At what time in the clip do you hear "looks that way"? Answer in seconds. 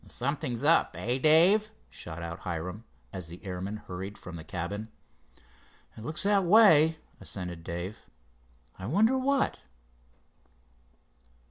6.03-6.97